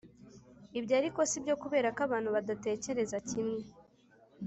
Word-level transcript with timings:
ibyo 0.79 0.93
ariko 0.99 1.19
si 1.29 1.37
byo 1.43 1.55
kubera 1.61 1.87
ko 1.95 1.99
abantu 2.07 2.29
badatekereza 2.35 3.17
kimwe 3.29 3.61